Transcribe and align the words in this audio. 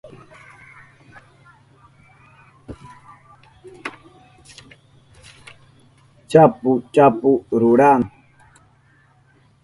chapu 6.31 6.71
chapu 6.95 7.31
rurana 7.59 8.07